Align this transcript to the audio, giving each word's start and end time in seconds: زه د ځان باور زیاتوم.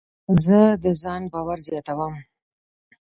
زه 0.45 0.59
د 0.83 0.85
ځان 1.01 1.21
باور 1.31 1.57
زیاتوم. 1.67 2.13